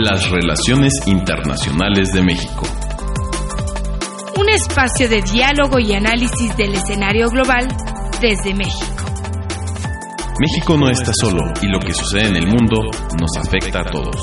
[0.00, 2.62] Las relaciones internacionales de México.
[4.38, 7.66] Un espacio de diálogo y análisis del escenario global
[8.20, 9.04] desde México.
[10.38, 14.14] México no está solo y lo que sucede en el mundo nos afecta a todos.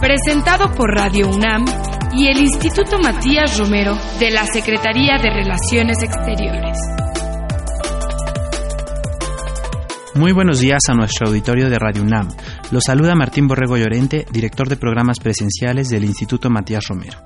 [0.00, 1.66] Presentado por Radio UNAM
[2.14, 6.78] y el Instituto Matías Romero de la Secretaría de Relaciones Exteriores.
[10.14, 12.28] Muy buenos días a nuestro auditorio de Radio UNAM.
[12.72, 17.18] Los saluda Martín Borrego Llorente, director de programas presenciales del Instituto Matías Romero.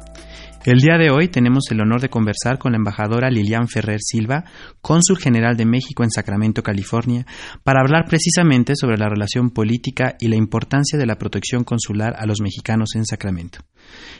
[0.66, 4.42] El día de hoy tenemos el honor de conversar con la embajadora Lilian Ferrer Silva,
[4.80, 7.24] cónsul general de México en Sacramento, California,
[7.62, 12.26] para hablar precisamente sobre la relación política y la importancia de la protección consular a
[12.26, 13.60] los mexicanos en Sacramento.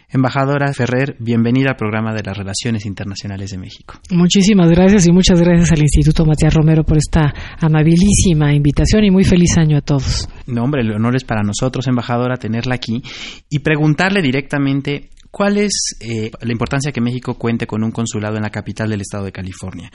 [0.09, 3.95] Embajadora Ferrer, bienvenida al programa de las Relaciones Internacionales de México.
[4.13, 9.25] Muchísimas gracias y muchas gracias al Instituto Matías Romero por esta amabilísima invitación y muy
[9.25, 10.29] feliz año a todos.
[10.47, 13.03] No, hombre, el honor es para nosotros, embajadora, tenerla aquí
[13.51, 18.43] y preguntarle directamente ¿Cuál es eh, la importancia que México cuente con un consulado en
[18.43, 19.91] la capital del estado de California?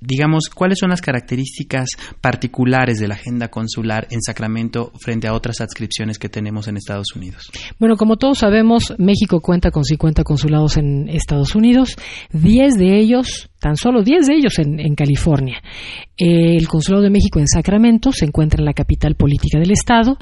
[0.00, 1.88] digamos, ¿cuáles son las características
[2.20, 7.08] particulares de la agenda consular en Sacramento frente a otras adscripciones que tenemos en Estados
[7.16, 7.50] Unidos?
[7.80, 11.96] Bueno, como todos sabemos, México cuenta con 50 consulados en Estados Unidos,
[12.32, 15.60] 10 de ellos tan solo 10 de ellos en, California.
[16.16, 20.16] el Consulado de México en Sacramento se encuentra en la capital política del estado,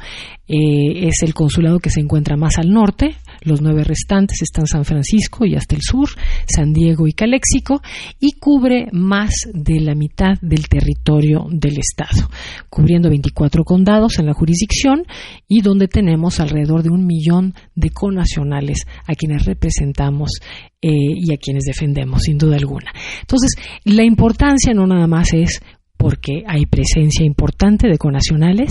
[0.48, 3.16] eh, es el consulado que se encuentra más al norte,
[3.46, 6.08] los nueve restantes están San Francisco y hasta el sur,
[6.46, 7.80] San Diego y Caléxico,
[8.20, 12.28] y cubre más de la mitad del territorio del estado,
[12.68, 15.04] cubriendo 24 condados en la jurisdicción
[15.48, 20.40] y donde tenemos alrededor de un millón de conacionales a quienes representamos
[20.82, 22.92] eh, y a quienes defendemos, sin duda alguna.
[23.20, 25.60] Entonces, la importancia no nada más es
[25.96, 28.70] porque hay presencia importante de conacionales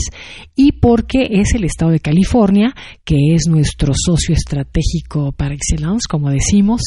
[0.56, 2.74] y porque es el estado de California,
[3.04, 6.82] que es nuestro socio estratégico par excellence, como decimos.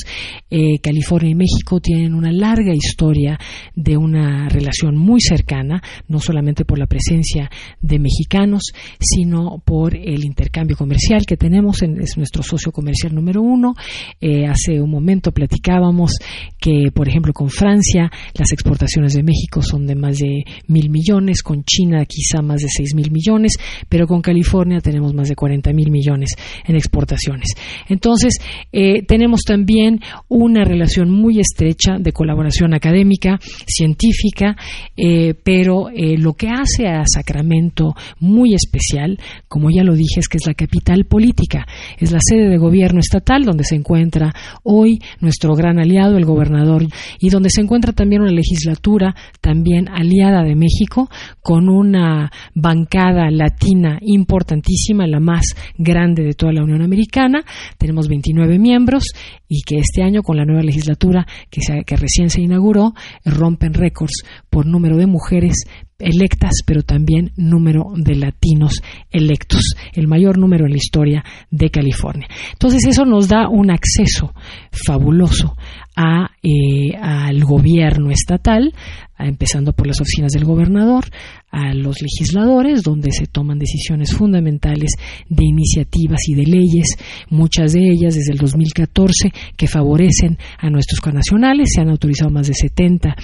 [0.51, 3.39] Eh, California y México tienen una larga historia
[3.75, 7.51] de una relación muy cercana, no solamente por la presencia
[7.81, 13.75] de mexicanos, sino por el intercambio comercial que tenemos, es nuestro socio comercial número uno.
[14.21, 16.13] Eh, hace un momento platicábamos
[16.59, 20.28] que, por ejemplo, con Francia las exportaciones de México son de más de
[20.67, 23.53] mil millones, con China quizá más de seis mil millones,
[23.89, 26.31] pero con California tenemos más de 40 mil millones
[26.67, 27.49] en exportaciones.
[27.89, 28.35] Entonces,
[28.73, 34.57] eh, tenemos también una relación muy estrecha de colaboración académica, científica,
[34.97, 39.19] eh, pero eh, lo que hace a Sacramento muy especial,
[39.49, 41.67] como ya lo dije, es que es la capital política,
[41.99, 46.87] es la sede de gobierno estatal donde se encuentra hoy nuestro gran aliado, el gobernador,
[47.21, 51.09] y donde se encuentra también una legislatura también aliada de México
[51.41, 57.45] con una bancada latina importantísima, la más grande de toda la Unión Americana.
[57.79, 59.05] Tenemos 29 miembros
[59.49, 64.25] y que este año con la nueva legislatura que, que recién se inauguró rompen récords
[64.51, 65.55] por número de mujeres
[65.99, 72.29] electas, pero también número de latinos electos, el mayor número en la historia de California.
[72.53, 74.33] Entonces eso nos da un acceso
[74.71, 75.57] fabuloso
[76.01, 78.73] a, eh, al gobierno estatal,
[79.19, 81.07] empezando por las oficinas del gobernador,
[81.51, 84.93] a los legisladores, donde se toman decisiones fundamentales
[85.29, 86.87] de iniciativas y de leyes,
[87.31, 91.71] muchas de ellas desde el 2014 que favorecen a nuestros connacionales.
[91.75, 93.17] Se han autorizado más de 70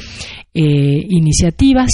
[0.55, 1.91] eh, iniciativas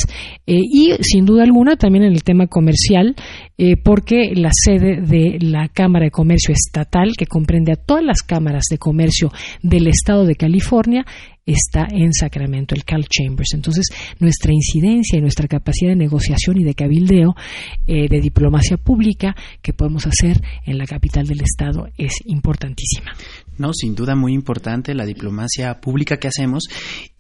[0.46, 3.14] eh, y, sin duda alguna, también en el tema comercial,
[3.62, 8.22] eh, porque la sede de la Cámara de Comercio Estatal, que comprende a todas las
[8.22, 9.30] cámaras de comercio
[9.62, 11.04] del Estado de California,
[11.44, 13.52] está en Sacramento, el Cal Chambers.
[13.52, 13.84] Entonces,
[14.18, 17.34] nuestra incidencia y nuestra capacidad de negociación y de cabildeo,
[17.86, 23.12] eh, de diplomacia pública que podemos hacer en la capital del Estado es importantísima.
[23.58, 26.64] No, sin duda muy importante la diplomacia pública que hacemos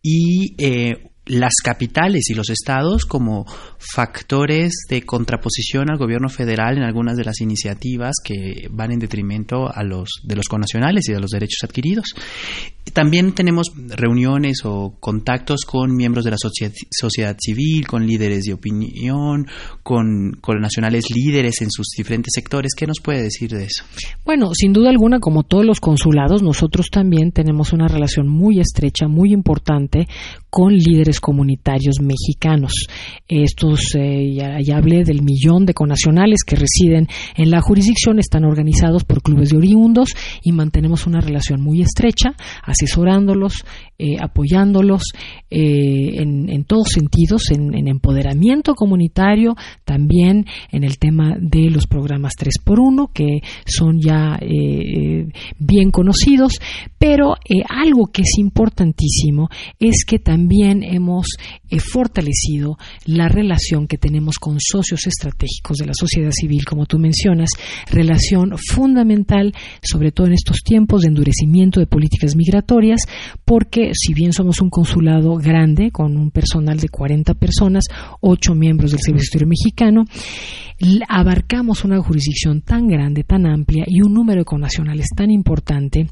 [0.02, 3.46] y eh, las capitales y los estados como
[3.78, 9.72] factores de contraposición al gobierno federal en algunas de las iniciativas que van en detrimento
[9.72, 12.14] a los de los connacionales y de los derechos adquiridos.
[12.92, 19.46] También tenemos reuniones o contactos con miembros de la sociedad, civil, con líderes de opinión,
[19.82, 22.72] con, con nacionales líderes en sus diferentes sectores.
[22.76, 23.84] ¿Qué nos puede decir de eso?
[24.24, 29.06] Bueno, sin duda alguna, como todos los consulados, nosotros también tenemos una relación muy estrecha,
[29.06, 30.08] muy importante
[30.50, 32.72] con líderes comunitarios mexicanos.
[33.28, 37.06] Estos, eh, ya, hablé del millón de conacionales que residen
[37.36, 40.10] en la jurisdicción, están organizados por clubes de oriundos
[40.42, 43.64] y mantenemos una relación muy estrecha, asesorándolos,
[43.98, 45.04] eh, apoyándolos
[45.50, 49.54] eh, en, todos sentidos, en, empoderamiento comunitario,
[49.84, 54.38] también en el tema de los programas 3x1, que son ya
[55.58, 56.60] bien conocidos,
[56.98, 57.34] pero
[57.68, 59.48] algo que es importantísimo
[59.78, 60.39] es que también
[60.82, 61.26] hemos
[61.78, 62.76] fortalecido
[63.06, 67.50] la relación que tenemos con socios estratégicos de la sociedad civil, como tú mencionas,
[67.90, 69.52] relación fundamental,
[69.82, 73.02] sobre todo en estos tiempos de endurecimiento de políticas migratorias,
[73.44, 77.84] porque si bien somos un consulado grande, con un personal de 40 personas,
[78.20, 80.04] 8 miembros del Servicio Exterior Mexicano,
[81.08, 86.06] abarcamos una jurisdicción tan grande, tan amplia y un número de connacionales tan importante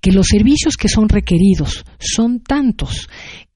[0.00, 3.08] que los servicios que son requeridos son tantos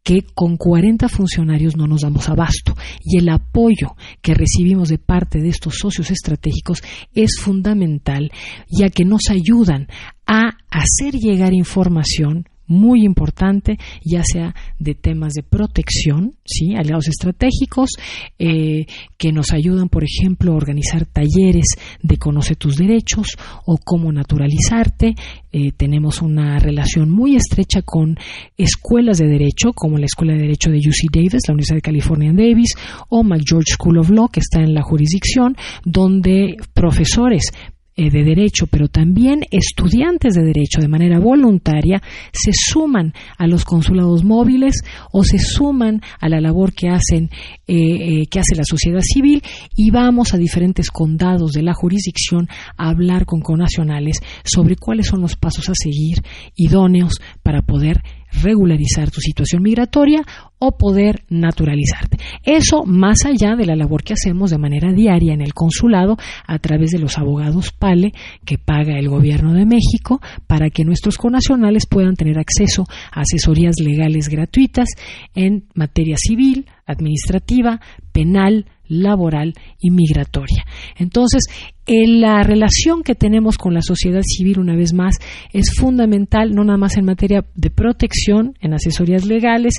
[0.03, 2.75] que con 40 funcionarios no nos damos abasto.
[3.05, 6.83] Y el apoyo que recibimos de parte de estos socios estratégicos
[7.15, 8.31] es fundamental
[8.69, 9.87] ya que nos ayudan
[10.27, 16.35] a hacer llegar información muy importante, ya sea de temas de protección,
[16.77, 17.91] aliados estratégicos,
[18.39, 18.87] eh,
[19.17, 21.67] que nos ayudan, por ejemplo, a organizar talleres
[22.03, 25.15] de conoce tus derechos o cómo naturalizarte.
[25.53, 28.17] Eh, tenemos una relación muy estrecha con
[28.57, 32.31] escuelas de derecho, como la Escuela de Derecho de UC Davis, la Universidad de California
[32.31, 32.75] en Davis,
[33.09, 37.53] o McGeorge School of Law, que está en la jurisdicción, donde profesores
[37.95, 42.01] eh, de derecho, pero también estudiantes de derecho de manera voluntaria
[42.33, 47.29] se suman a los consulados móviles o se suman a la labor que hacen
[47.67, 49.43] eh, eh, que hace la sociedad civil
[49.77, 52.49] y vamos a diferentes condados de la jurisdicción
[52.79, 56.23] a hablar con conacionales sobre cuáles son los pasos a seguir
[56.57, 58.03] idóneos para poder
[58.41, 60.23] regularizar tu situación migratoria
[60.59, 62.19] o poder naturalizarte.
[62.45, 66.59] Eso más allá de la labor que hacemos de manera diaria en el consulado a
[66.59, 68.13] través de los abogados PALE
[68.45, 73.77] que paga el gobierno de México para que nuestros conacionales puedan tener acceso a asesorías
[73.81, 74.89] legales gratuitas
[75.35, 77.81] en materia civil, administrativa,
[78.13, 80.65] penal, laboral y migratoria.
[80.97, 81.43] Entonces,
[81.87, 85.17] la relación que tenemos con la sociedad civil, una vez más,
[85.53, 89.75] es fundamental, no nada más en materia de protección, en asesorías legales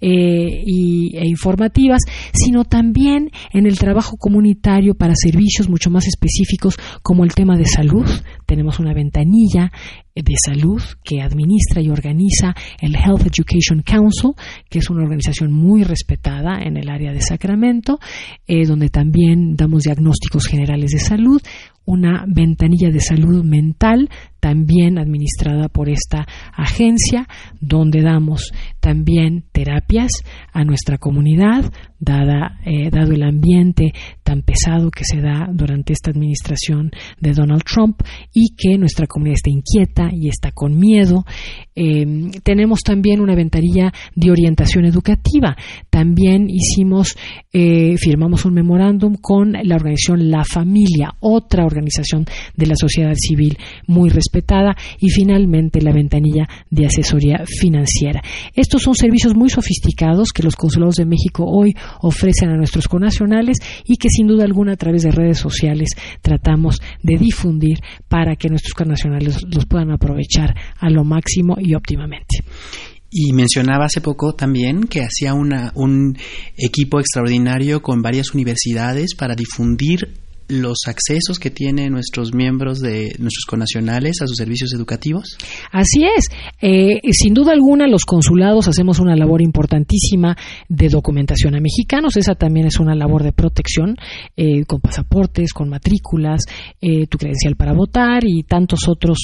[0.00, 6.76] eh, y, e informativas, sino también en el trabajo comunitario para servicios mucho más específicos
[7.02, 8.06] como el tema de salud.
[8.44, 9.72] Tenemos una ventanilla
[10.14, 14.30] de salud que administra y organiza el Health Education Council,
[14.68, 17.98] que es una organización muy respetada en el área de Sacramento,
[18.46, 21.42] eh, donde también damos diagnósticos generales de salud,
[21.84, 24.10] una ventanilla de salud mental
[24.40, 27.26] también administrada por esta agencia,
[27.60, 30.12] donde damos también terapias
[30.52, 33.92] a nuestra comunidad, eh, dado el ambiente
[34.22, 38.02] tan pesado que se da durante esta administración de Donald Trump
[38.32, 41.24] y que nuestra comunidad está inquieta y está con miedo.
[41.74, 45.56] Em, tenemos también una ventanilla de orientación educativa.
[45.90, 47.16] También hicimos,
[47.52, 53.56] eh, firmamos un memorándum con la organización La Familia, otra organización de la sociedad civil
[53.86, 58.22] muy respetada, y finalmente la ventanilla de asesoría financiera.
[58.54, 63.58] Estos son servicios muy sofisticados que los consulados de México hoy ofrecen a nuestros conacionales
[63.84, 65.90] y que sin duda alguna a través de redes sociales
[66.22, 67.78] tratamos de difundir
[68.08, 72.38] para que nuestros conacionales los puedan aprovechar a lo máximo y óptimamente.
[73.10, 76.18] Y mencionaba hace poco también que hacía un
[76.56, 83.44] equipo extraordinario con varias universidades para difundir los accesos que tienen nuestros miembros de nuestros
[83.46, 85.36] conacionales a sus servicios educativos?
[85.72, 86.28] Así es.
[86.60, 90.36] Eh, sin duda alguna, los consulados hacemos una labor importantísima
[90.68, 92.16] de documentación a mexicanos.
[92.16, 93.96] Esa también es una labor de protección
[94.36, 96.44] eh, con pasaportes, con matrículas,
[96.80, 99.18] eh, tu credencial para votar y tantos otros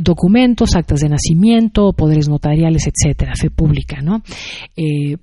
[0.00, 4.22] documentos, actas de nacimiento, poderes notariales, etcétera, fe pública, ¿no?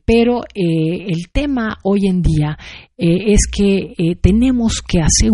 [0.05, 2.57] pero el tema hoy en día
[2.97, 5.30] es que tenemos que hacer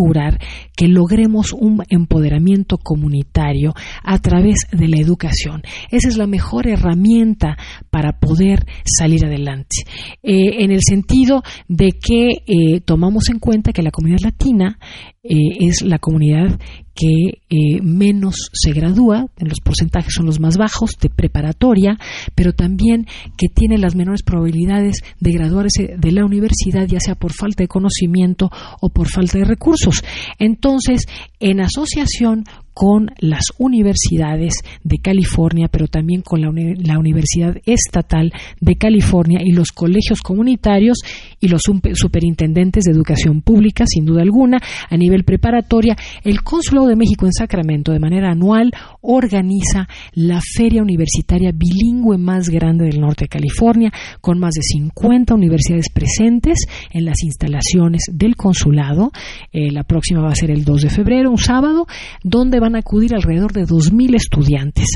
[0.76, 3.74] que logremos un empoderamiento comunitario
[4.04, 5.64] a través de la educación.
[5.92, 7.58] Esa es la mejor herramienta
[7.90, 9.78] para poder salir adelante.
[10.24, 14.80] Eh, en el sentido de que eh, tomamos en cuenta que la comunidad latina
[15.24, 16.60] eh, es la comunidad
[16.98, 21.98] que eh, menos se gradúa, en los porcentajes son los más bajos de preparatoria,
[22.34, 23.06] pero también
[23.38, 27.68] que tiene las menores probabilidades de graduarse de la universidad, ya sea por falta de
[27.68, 28.50] conocimiento
[28.82, 30.04] o por falta de recursos.
[30.40, 31.06] Entonces,
[31.40, 32.46] en asociación
[32.78, 34.54] con las universidades
[34.84, 38.32] de California, pero también con la, la Universidad Estatal
[38.62, 41.00] de California y los colegios comunitarios
[41.40, 44.60] y los superintendentes de educación pública, sin duda alguna,
[44.92, 45.96] a nivel preparatoria.
[46.24, 52.48] El Consulado de México en Sacramento, de manera anual, organiza la feria universitaria bilingüe más
[52.48, 53.92] grande del norte de California,
[54.22, 56.60] con más de 50 universidades presentes
[56.92, 59.10] en las instalaciones del consulado.
[59.52, 61.88] Eh, la próxima va a ser el 2 de febrero, un sábado,
[62.24, 64.88] donde van a acudir alrededor de 2.000 estudiantes.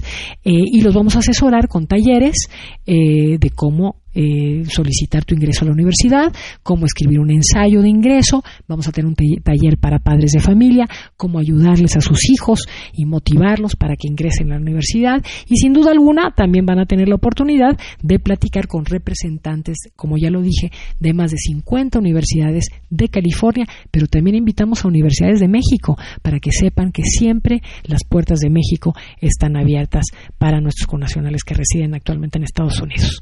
[0.44, 2.48] Eh, y los vamos a asesorar con talleres
[2.86, 7.90] eh, de cómo eh, solicitar tu ingreso a la universidad, cómo escribir un ensayo de
[7.90, 10.86] ingreso, vamos a tener un taller para padres de familia,
[11.18, 15.24] cómo ayudarles a sus hijos y motivarlos para que ingresen a la universidad.
[15.48, 20.18] Y sin duda alguna también van a tener la oportunidad de platicar con representantes, como
[20.18, 25.40] ya lo dije, de más de 50 universidades de California, pero también invitamos a universidades
[25.40, 30.06] de México para que sepan que siempre las puertas de México están abiertas
[30.38, 33.22] para nuestros connacionales que residen actualmente en Estados Unidos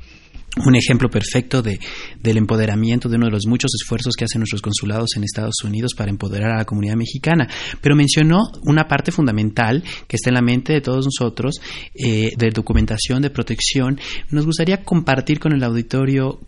[0.65, 1.79] un ejemplo perfecto de,
[2.21, 5.93] del empoderamiento de uno de los muchos esfuerzos que hacen nuestros consulados en Estados Unidos
[5.95, 7.47] para empoderar a la comunidad mexicana.
[7.81, 11.61] Pero mencionó una parte fundamental que está en la mente de todos nosotros,
[11.93, 13.99] eh, de documentación, de protección.
[14.31, 16.39] Nos gustaría compartir con el auditorio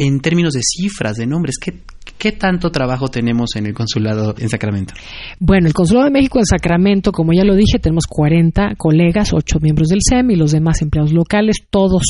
[0.00, 1.82] en términos de cifras, de nombres, ¿qué,
[2.18, 4.92] ¿Qué tanto trabajo tenemos en el consulado en Sacramento?
[5.38, 9.58] Bueno, el consulado de México en Sacramento, como ya lo dije, tenemos 40 colegas, 8
[9.60, 12.02] miembros del SEM y los demás empleados locales, todos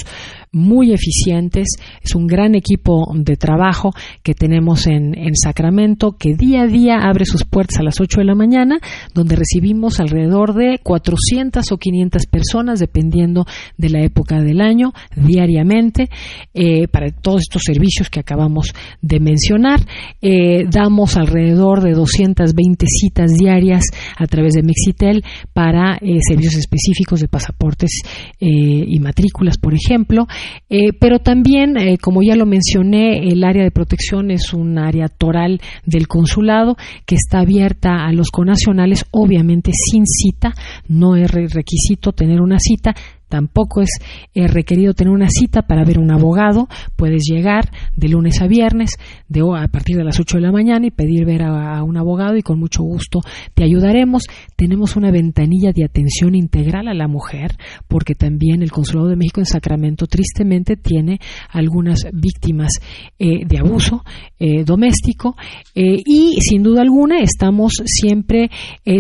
[0.53, 1.69] muy eficientes.
[2.03, 3.91] Es un gran equipo de trabajo
[4.25, 8.21] que tenemos en, en Sacramento que día a día abre sus puertas a las 8
[8.21, 8.81] de la mañana,
[9.15, 16.09] donde recibimos alrededor de 400 o 500 personas, dependiendo de la época del año, diariamente,
[16.53, 17.80] eh, para todos estos servicios
[18.11, 19.81] que acabamos de mencionar.
[20.21, 23.85] Eh, damos alrededor de 220 citas diarias
[24.17, 28.03] a través de Mexitel para eh, servicios específicos de pasaportes
[28.39, 30.27] y matrículas, por ejemplo.
[30.69, 35.09] Eh, pero también, eh, como ya lo mencioné, el área de protección es un área
[35.09, 40.53] toral del consulado que está abierta a los conacionales, obviamente sin cita,
[40.89, 42.95] no es requisito tener una cita,
[43.31, 43.91] Tampoco es
[44.35, 46.69] eh, requerido tener una cita para ver un abogado.
[46.97, 50.89] Puedes llegar de lunes a viernes de, a partir de las 8 de la mañana
[50.89, 53.21] y pedir ver a, un abogado y con mucho gusto
[53.55, 54.25] te ayudaremos.
[54.57, 57.53] Tenemos una ventanilla de atención integral a la mujer
[57.87, 61.21] porque también el Consulado de México en Sacramento tristemente tiene
[61.51, 62.73] algunas víctimas
[63.17, 64.03] eh, de abuso
[64.41, 65.37] eh, doméstico
[65.73, 68.51] y sin duda alguna estamos siempre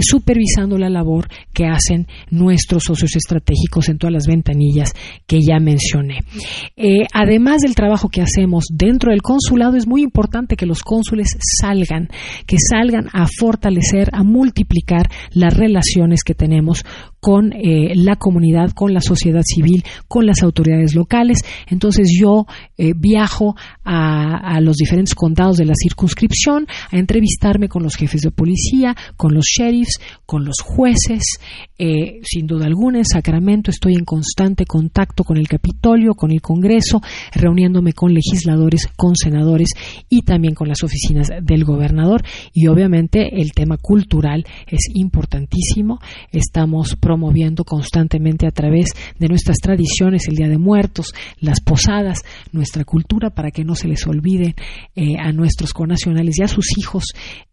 [0.00, 4.92] supervisando la labor que hacen nuestros socios estratégicos en todas las ventanillas
[5.26, 6.18] que ya mencioné.
[6.76, 11.36] Eh, además del trabajo que hacemos dentro del consulado, es muy importante que los cónsules
[11.60, 12.08] salgan,
[12.46, 16.84] que salgan a fortalecer, a multiplicar las relaciones que tenemos
[17.20, 21.42] con eh, la comunidad, con la sociedad civil, con las autoridades locales.
[21.68, 22.46] Entonces yo
[22.78, 28.30] eh, viajo a, los diferentes condados de la circunscripción a entrevistarme con los jefes de
[28.30, 31.22] policía, con los sheriffs, con los jueces.
[32.22, 37.00] Sin duda alguna, en Sacramento estoy en constante contacto con el Capitolio, con el Congreso,
[37.32, 39.68] reuniéndome con legisladores, con senadores
[40.08, 42.24] y también con las oficinas del gobernador.
[42.52, 46.00] Y obviamente el tema cultural es importantísimo.
[46.32, 52.82] Estamos promoviendo constantemente a través de nuestras tradiciones, el Día de Muertos, las posadas, nuestra
[52.84, 54.56] cultura, para que no se les olvide
[54.96, 57.04] eh, a nuestros conacionales y a sus hijos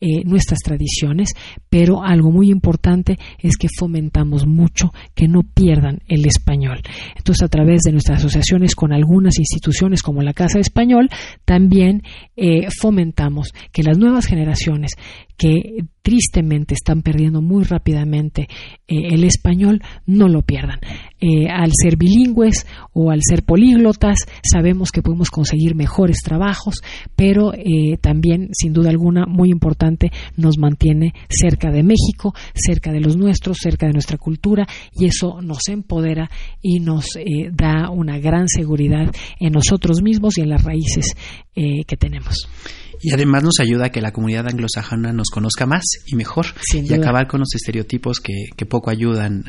[0.01, 1.35] eh, nuestras tradiciones,
[1.69, 6.81] pero algo muy importante es que fomentamos mucho que no pierdan el español.
[7.15, 11.09] Entonces, a través de nuestras asociaciones con algunas instituciones como la Casa Español,
[11.45, 12.03] también
[12.35, 14.91] eh, fomentamos que las nuevas generaciones
[15.37, 18.43] que tristemente están perdiendo muy rápidamente
[18.87, 20.79] eh, el español, no lo pierdan.
[21.19, 26.75] Eh, al ser bilingües o al ser políglotas, sabemos que podemos conseguir mejores trabajos,
[27.17, 33.01] pero eh, también, sin duda alguna, muy importante, nos mantiene cerca de México, cerca de
[33.01, 36.29] los nuestros, cerca de nuestra cultura, y eso nos empodera
[36.61, 37.05] y nos
[37.51, 41.17] da una gran seguridad en nosotros mismos y en las raíces
[41.53, 42.47] que tenemos.
[43.01, 46.93] Y además nos ayuda a que la comunidad anglosajona nos conozca más y mejor y
[46.93, 49.45] acabar con los estereotipos que, poco ayudan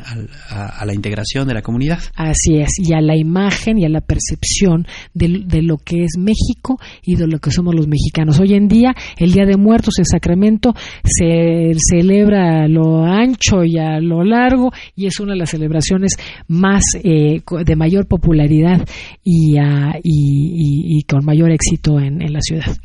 [0.49, 1.99] a, la integración de la comunidad.
[2.15, 6.13] Así es, y a la imagen y a la percepción de, de, lo que es
[6.19, 8.39] México y de lo que somos los mexicanos.
[8.39, 13.79] Hoy en día, el Día de Muertos en Sacramento se celebra a lo ancho y
[13.79, 16.13] a lo largo y es una de las celebraciones
[16.47, 18.87] más eh, de mayor popularidad
[19.25, 19.57] y,
[20.05, 22.77] y, con mayor éxito en la ciudad.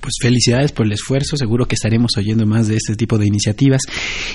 [0.00, 3.82] Pues felicidades por el esfuerzo, seguro que estaremos oyendo más de este tipo de iniciativas.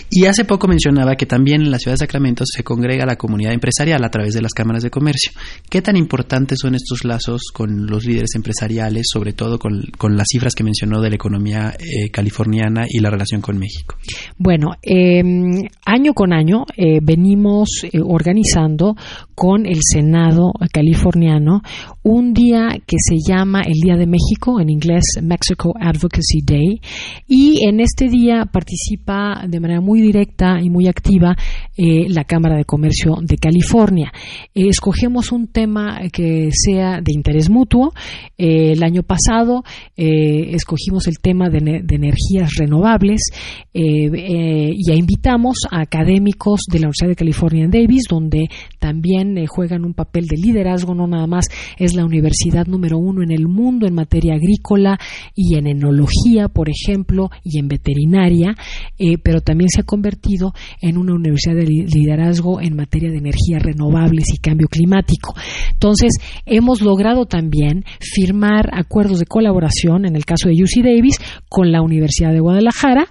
[0.10, 3.54] Y hace poco mencionaba que también en la ciudad de Sacramento se congrega la comunidad
[3.54, 5.32] empresarial a través de las cámaras de comercio.
[5.70, 10.54] ¿Qué tan importantes son estos lazos con los líderes empresariales, sobre todo con, las cifras
[10.56, 13.96] que mencionó de la economía eh, californiana y la relación con México?
[14.38, 18.96] Bueno, em, año con año eh, venimos eh, organizando
[19.34, 21.62] con el Senado californiano
[22.06, 26.80] un día que se llama el Día de México, en inglés Mexico Advocacy Day,
[27.28, 31.36] y en este día participa de manera muy directa y muy activa
[31.76, 34.14] eh, la Cámara de Comercio de California.
[34.54, 37.92] Eh, escogemos un tema que sea de interés mutuo.
[38.38, 39.64] Eh, el año pasado
[39.96, 43.22] escogimos el tema de, energías renovables
[43.74, 48.48] y invitamos a académicos de la Universidad de California en Davis, donde
[48.80, 51.48] también juegan un papel de liderazgo, no nada más
[51.78, 54.98] es la universidad número uno en el mundo en materia agrícola
[55.36, 58.56] y en enología, por ejemplo, y en veterinaria,
[58.98, 63.62] eh, pero también se ha convertido en una universidad de liderazgo en materia de energías
[63.62, 65.34] renovables y cambio climático.
[65.72, 66.14] Entonces,
[66.46, 71.18] hemos logrado también firmar acuerdos de colaboración, en el caso de UC Davis,
[71.50, 73.08] con la Universidad de Guadalajara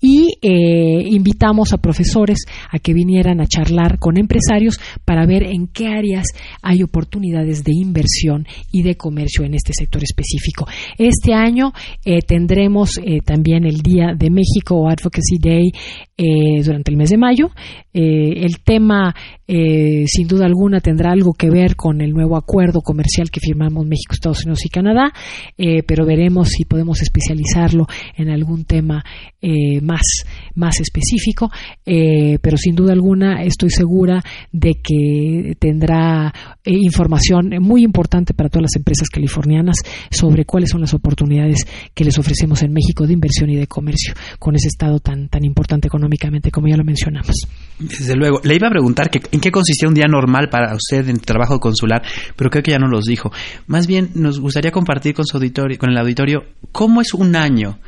[0.00, 2.38] y eh, invitamos a profesores
[2.70, 6.26] a que vinieran a charlar con empresarios para ver en qué áreas
[6.62, 8.25] hay oportunidades de inversión
[8.72, 10.66] y de comercio en este sector específico.
[10.98, 11.72] Este año
[12.04, 15.70] eh, tendremos eh, también el Día de México o Advocacy Day
[16.16, 17.50] eh, durante el mes de mayo.
[17.92, 19.14] el tema,
[19.46, 24.12] sin duda alguna, tendrá algo que ver con el nuevo acuerdo comercial que firmamos México,
[24.12, 25.12] Estados Unidos y Canadá,
[25.56, 27.86] pero veremos si podemos especializarlo
[28.18, 29.02] en algún tema
[29.80, 31.50] más, más específico.
[31.84, 36.34] pero sin duda alguna, estoy segura de que tendrá
[36.66, 39.76] información muy importante para todas las empresas californianas
[40.10, 44.14] sobre cuáles son las oportunidades que les ofrecemos en México de inversión y de comercio
[44.38, 47.48] con ese estado tan, tan importante económicamente como ya lo mencionamos.
[47.78, 48.40] Desde luego.
[48.42, 51.60] Le iba a preguntar que, en qué consistía un día normal para usted en trabajo
[51.60, 52.02] consular,
[52.36, 53.30] pero creo que ya no los dijo.
[53.66, 57.78] Más bien nos gustaría compartir con su auditorio, con el auditorio, cómo es un año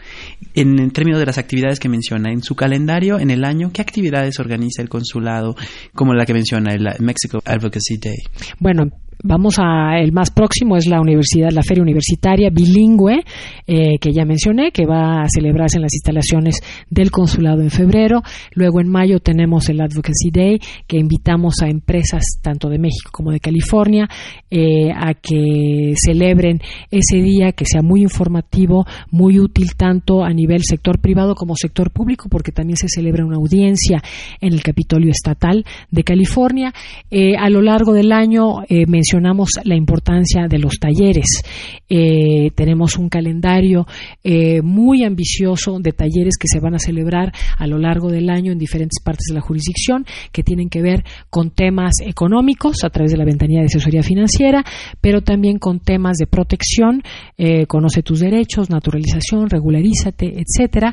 [0.54, 3.70] en, términos de las actividades que menciona en su calendario en el año.
[3.72, 5.56] ¿Qué actividades organiza el consulado,
[5.94, 8.18] como la que menciona el Mexico Advocacy Day?
[8.58, 8.90] Bueno,
[9.24, 13.24] Vamos a el más próximo es la universidad, la feria universitaria bilingüe
[13.66, 18.22] eh, que ya mencioné, que va a celebrarse en las instalaciones del consulado en febrero.
[18.52, 23.32] Luego en mayo tenemos el Advocacy Day, que invitamos a empresas tanto de México como
[23.32, 24.08] de California
[24.50, 30.62] eh, a que celebren ese día, que sea muy informativo, muy útil tanto a nivel
[30.62, 34.00] sector privado como sector público, porque también se celebra una audiencia
[34.40, 36.72] en el Capitolio Estatal de California.
[37.10, 38.62] Eh, a lo largo del año
[39.08, 41.42] mencionamos la importancia de los talleres.
[41.88, 43.86] Eh, tenemos un calendario
[44.22, 48.52] eh, muy ambicioso de talleres que se van a celebrar a lo largo del año
[48.52, 53.12] en diferentes partes de la jurisdicción que tienen que ver con temas económicos a través
[53.12, 54.62] de la ventanilla de asesoría financiera,
[55.00, 57.02] pero también con temas de protección,
[57.38, 60.92] eh, conoce tus derechos, naturalización, regularízate, etcétera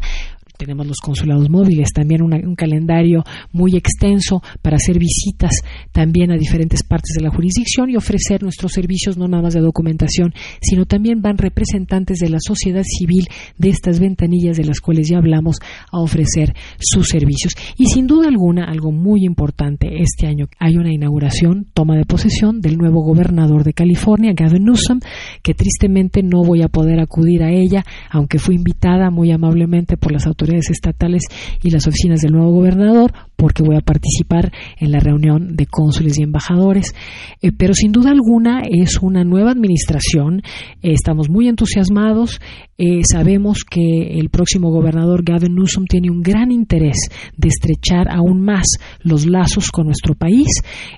[0.57, 5.51] tenemos los consulados móviles, también un calendario muy extenso para hacer visitas
[5.91, 9.61] también a diferentes partes de la jurisdicción y ofrecer nuestros servicios no nada más de
[9.61, 15.09] documentación, sino también van representantes de la sociedad civil de estas ventanillas de las cuales
[15.09, 15.57] ya hablamos
[15.91, 17.53] a ofrecer sus servicios.
[17.77, 22.61] Y sin duda alguna, algo muy importante, este año hay una inauguración, toma de posesión
[22.61, 24.99] del nuevo gobernador de California, Gavin Newsom,
[25.41, 30.11] que tristemente no voy a poder acudir a ella, aunque fui invitada muy amablemente por
[30.11, 31.23] las autoridades estatales
[31.61, 36.17] y las oficinas del nuevo gobernador, porque voy a participar en la reunión de cónsules
[36.17, 36.93] y embajadores.
[37.41, 40.41] Eh, pero sin duda alguna es una nueva administración,
[40.81, 42.39] eh, estamos muy entusiasmados,
[42.77, 46.97] eh, sabemos que el próximo gobernador Gavin Newsom tiene un gran interés
[47.37, 48.65] de estrechar aún más
[49.01, 50.47] los lazos con nuestro país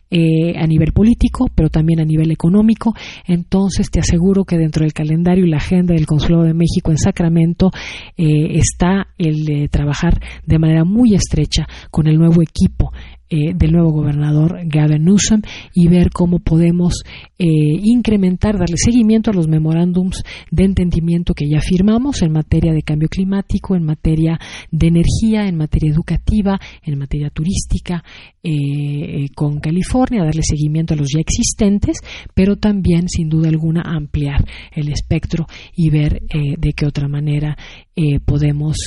[0.09, 2.93] a nivel político, pero también a nivel económico.
[3.25, 6.97] Entonces te aseguro que dentro del calendario y la agenda del Consulado de México en
[6.97, 7.71] Sacramento
[8.15, 12.91] está el de trabajar de manera muy estrecha con el nuevo equipo
[13.29, 15.41] eh, del nuevo gobernador Gavin Newsom
[15.73, 17.03] y ver cómo podemos
[17.37, 17.45] eh,
[17.83, 23.09] incrementar, darle seguimiento a los memorándums de entendimiento que ya firmamos en materia de cambio
[23.09, 24.39] climático, en materia
[24.71, 28.01] de energía, en materia educativa, en materia turística
[28.41, 31.97] eh, con California, darle seguimiento a los ya existentes,
[32.33, 37.57] pero también, sin duda alguna, ampliar el espectro y ver de qué otra manera
[38.25, 38.77] podemos,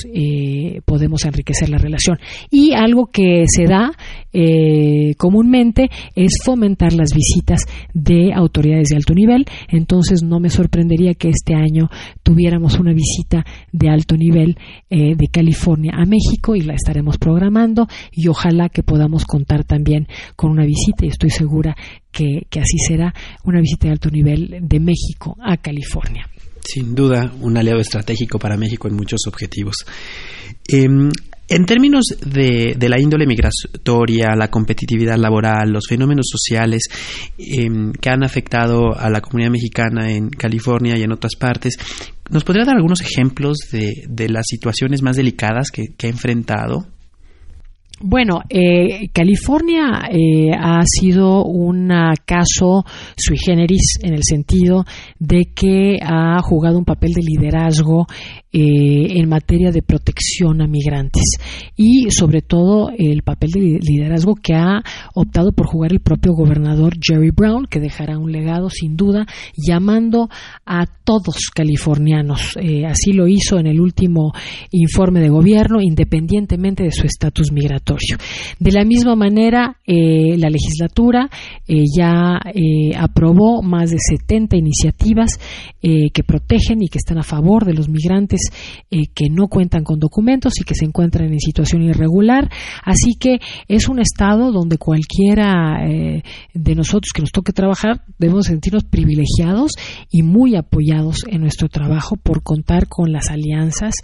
[0.85, 2.17] podemos enriquecer la relación.
[2.49, 3.91] Y algo que se da
[4.33, 9.45] eh, comúnmente es fomentar las visitas de autoridades de alto nivel.
[9.67, 11.89] Entonces no me sorprendería que este año
[12.23, 14.57] tuviéramos una visita de alto nivel
[14.89, 20.07] eh, de California a México y la estaremos programando y ojalá que podamos contar también
[20.35, 21.75] con una visita y estoy segura
[22.11, 23.13] que, así será
[23.43, 26.27] una visita de alto nivel de México a California.
[26.63, 29.77] Sin duda, un aliado estratégico para México en muchos objetivos.
[30.67, 31.09] Em,
[31.51, 36.83] en términos de, la índole migratoria, la competitividad laboral, los fenómenos sociales
[37.37, 41.77] em, que han afectado a la comunidad mexicana en California y en otras partes,
[42.29, 46.87] ¿nos podría dar algunos ejemplos de, las situaciones más delicadas que ha enfrentado?
[48.03, 51.89] Bueno, eh, California eh, ha sido un
[52.25, 52.83] caso
[53.15, 54.85] sui generis en el sentido
[55.19, 58.07] de que ha jugado un papel de liderazgo
[58.53, 61.23] eh, en materia de protección a migrantes
[61.77, 64.83] y sobre todo el papel de liderazgo que ha
[65.15, 70.27] optado por jugar el propio gobernador Jerry Brown, que dejará un legado sin duda, llamando
[70.65, 72.57] a todos californianos.
[72.61, 74.33] Eh, así lo hizo en el último
[74.71, 78.17] informe de gobierno, independientemente de su estatus migratorio.
[78.59, 81.29] De la misma manera, eh, la legislatura
[81.97, 82.37] ya
[82.97, 85.39] aprobó más de 70 iniciativas
[85.81, 88.40] que protegen y que están a favor de los migrantes
[88.89, 92.49] eh, que no cuentan con documentos y que se encuentran en situación irregular.
[92.83, 96.23] Así que es un estado donde cualquiera eh,
[96.53, 99.71] de nosotros que nos toque trabajar debemos sentirnos privilegiados
[100.09, 103.95] y muy apoyados en nuestro trabajo por contar con las alianzas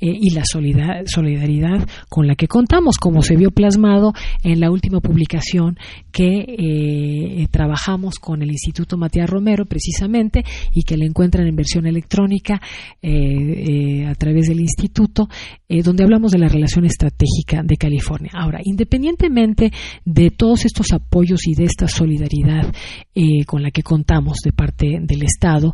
[0.00, 5.00] eh, y la solidaridad con la que contamos, como se vio plasmado en la última
[5.00, 5.78] publicación
[6.12, 12.60] que trabajamos con el Instituto Matías Romero precisamente y que le encuentran en versión electrónica
[14.06, 15.28] a través del instituto,
[15.68, 18.30] eh, donde hablamos de la relación estratégica de California.
[18.34, 19.70] Ahora, independientemente
[20.04, 22.72] de todos estos apoyos y de esta solidaridad
[23.14, 25.72] eh, con la que contamos de parte del Estado,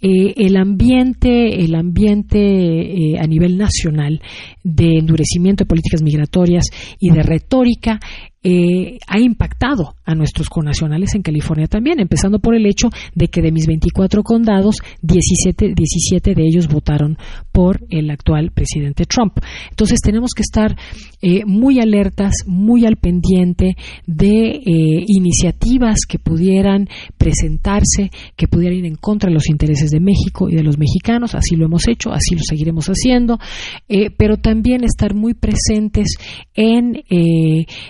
[0.00, 4.20] el ambiente, el ambiente a nivel nacional
[4.64, 6.64] de endurecimiento de políticas migratorias
[6.98, 8.00] y de retórica
[8.42, 13.42] eh, ha impactado a nuestros connacionales en California también, empezando por el hecho de que
[13.42, 17.18] de mis 24 condados, 17, 17 de ellos votaron
[17.52, 19.34] por el actual presidente Trump.
[19.68, 20.74] Entonces tenemos que estar
[21.20, 23.76] eh, muy alertas, muy al pendiente
[24.06, 30.00] de eh, iniciativas que pudieran presentarse, que pudieran ir en contra de los intereses de
[30.00, 31.34] México y de los mexicanos.
[31.34, 33.38] Así lo hemos hecho, así lo seguiremos haciendo,
[34.16, 36.14] pero también estar muy presentes
[36.54, 37.02] en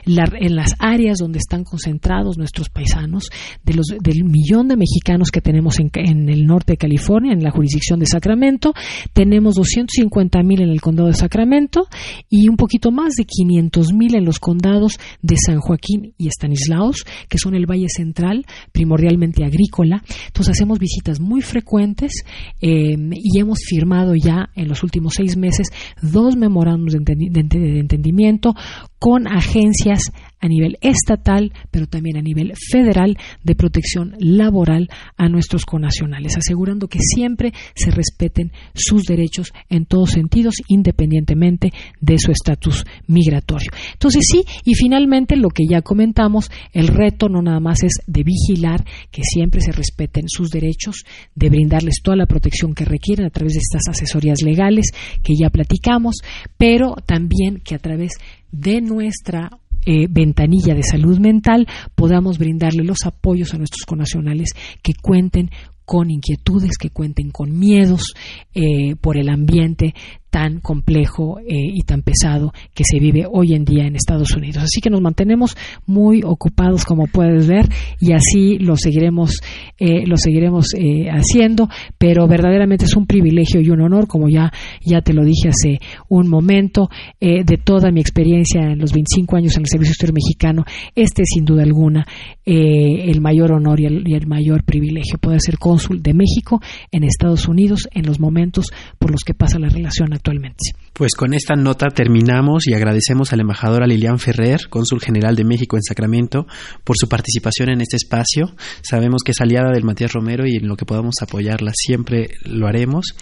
[0.06, 3.28] la en las áreas donde están concentrados nuestros paisanos,
[3.62, 5.90] de los, del millón de mexicanos que tenemos en,
[6.28, 8.72] el norte de California, en la jurisdicción de Sacramento,
[9.12, 11.86] tenemos 250 mil en el condado de Sacramento
[12.28, 17.04] y un poquito más de 500 mil en los condados de San Joaquín y Estanislaos,
[17.28, 20.02] que son el Valle Central, primordialmente agrícola.
[20.26, 22.24] Entonces hacemos visitas muy frecuentes
[22.62, 25.68] eh, y hemos firmado ya en los últimos seis meses
[26.00, 28.54] dos memorándums de entendimiento
[29.00, 35.64] con agencias a nivel estatal, pero también a nivel federal de protección laboral a nuestros
[35.64, 42.84] conacionales, asegurando que siempre se respeten sus derechos en todos sentidos, independientemente de su estatus
[43.06, 43.70] migratorio.
[43.92, 48.22] Entonces sí, y finalmente lo que ya comentamos, el reto no nada más es de
[48.22, 53.30] vigilar que siempre se respeten sus derechos, de brindarles toda la protección que requieren a
[53.30, 54.90] través de estas asesorías legales
[55.22, 56.16] que ya platicamos,
[56.56, 58.12] pero también que a través
[58.52, 59.50] de nuestra
[59.86, 64.50] eh, ventanilla de salud mental podamos brindarle los apoyos a nuestros conacionales
[64.82, 65.50] que cuenten
[65.86, 68.14] con inquietudes, que cuenten con miedos
[68.54, 69.94] eh, por el ambiente
[70.30, 74.62] tan complejo eh, y tan pesado que se vive hoy en día en Estados Unidos.
[74.62, 77.68] Así que nos mantenemos muy ocupados, como puedes ver,
[78.00, 79.32] y así lo seguiremos,
[79.78, 81.68] eh, lo seguiremos eh, haciendo.
[81.98, 84.52] Pero verdaderamente es un privilegio y un honor, como ya
[84.84, 86.88] ya te lo dije hace un momento,
[87.20, 90.64] de toda mi experiencia en los 25 años en el Servicio Exterior Mexicano.
[90.94, 92.06] Este es sin duda alguna
[92.44, 97.88] el mayor honor y el mayor privilegio poder ser cónsul de México en Estados Unidos
[97.92, 98.66] en los momentos
[98.98, 100.72] por los que pasa la relación actualmente.
[100.92, 105.44] Pues con esta nota terminamos y agradecemos a la embajadora Lilian Ferrer, cónsul general de
[105.44, 106.46] México en Sacramento,
[106.84, 108.54] por su participación en este espacio.
[108.82, 112.66] Sabemos que es aliada del Matías Romero y en lo que podamos apoyarla siempre lo
[112.66, 113.14] haremos.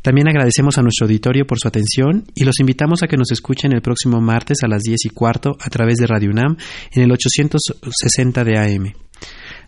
[0.00, 3.72] También agradecemos a nuestro auditorio por su atención y los invitamos a que nos escuchen
[3.74, 6.56] el próximo martes a las 10 y cuarto a través de Radio UNAM
[6.92, 8.94] en el 860 de AM.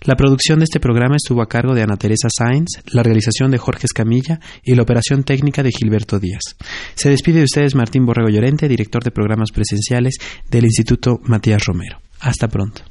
[0.02, 3.58] La producción de este programa estuvo a cargo de Ana Teresa Sáenz, la realización de
[3.58, 6.56] Jorge Escamilla y la operación técnica de Gilberto Díaz.
[6.94, 10.16] Se despide de ustedes Martín Borrego Llorente, director de programas presenciales
[10.50, 12.00] del Instituto Matías Romero.
[12.20, 12.82] Hasta pronto.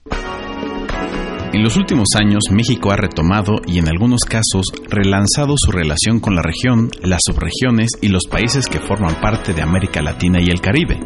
[1.53, 6.35] En los últimos años, México ha retomado y en algunos casos relanzado su relación con
[6.35, 10.59] la región, las subregiones y los países que forman parte de América Latina y el
[10.59, 10.99] Caribe.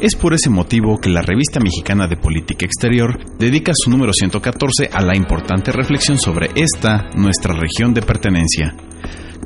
[0.00, 4.90] Es por ese motivo que la revista mexicana de política exterior dedica su número 114
[4.92, 8.76] a la importante reflexión sobre esta, nuestra región de pertenencia.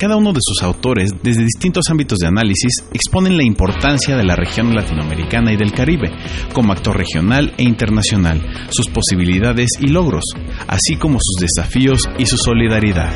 [0.03, 4.35] Cada uno de sus autores, desde distintos ámbitos de análisis, exponen la importancia de la
[4.35, 6.11] región latinoamericana y del Caribe,
[6.53, 10.25] como actor regional e internacional, sus posibilidades y logros,
[10.67, 13.13] así como sus desafíos y su solidaridad.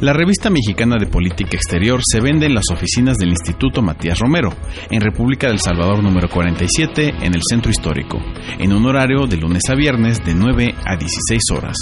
[0.00, 4.52] La revista mexicana de política exterior se vende en las oficinas del Instituto Matías Romero,
[4.90, 8.18] en República del Salvador número 47, en el Centro Histórico,
[8.58, 11.78] en un horario de lunes a viernes de 9 a 16 horas.